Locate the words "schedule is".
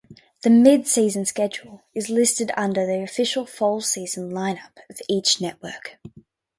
1.27-2.09